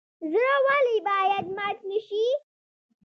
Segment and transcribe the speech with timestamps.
[0.31, 2.25] زړه ولې باید مات نشي؟